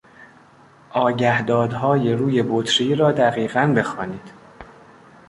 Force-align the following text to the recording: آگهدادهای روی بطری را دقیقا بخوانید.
آگهدادهای 0.93 2.13
روی 2.13 2.43
بطری 2.43 2.95
را 2.95 3.11
دقیقا 3.11 3.73
بخوانید. 3.77 4.31